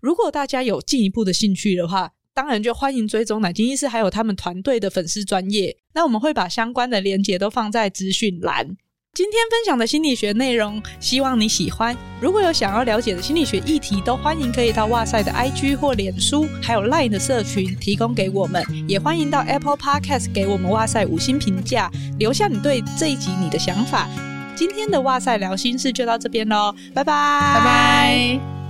[0.00, 5.76] 如果大家有进一步的兴趣的话，当然，就欢迎追踪乃菁医师还有他们团队的粉丝专业。
[5.94, 8.76] 那我们会把相关的连结都放在资讯栏。
[9.14, 11.96] 今天分享的心理学内容，希望你喜欢。
[12.20, 18.64] 如果有想要了解的心理学议题，都欢迎可以到哇塞的 IG 或脸书，还有 Line 的社群提供给我们。
[18.88, 24.10] 也欢迎到 Apple Podcast 给我们哇塞五星评价，留下你对这一集你的想法。
[24.56, 28.63] 今天的哇塞聊心事就到这边喽，拜拜，拜拜。